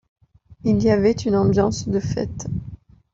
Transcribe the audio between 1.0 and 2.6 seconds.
une ambiance de fête.